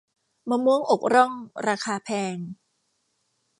[0.49, 1.31] มะม่วงอกร่อง
[1.67, 2.37] ราคาแพง